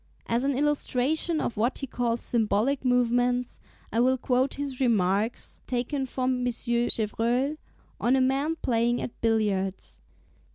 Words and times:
As 0.25 0.43
an 0.43 0.57
illustration 0.57 1.39
of 1.39 1.57
what 1.57 1.77
he 1.77 1.85
calls 1.85 2.23
symbolic 2.23 2.83
movements, 2.83 3.59
I 3.93 3.99
will 3.99 4.17
quote 4.17 4.55
his 4.55 4.79
remarks 4.81 5.61
(p. 5.67 5.75
37), 5.75 5.77
taken 5.85 6.05
from 6.07 6.39
M. 6.39 6.45
Chevreul, 6.47 7.57
on 7.99 8.15
a 8.15 8.21
man 8.21 8.55
playing 8.63 8.99
at 8.99 9.21
billiards. 9.21 10.01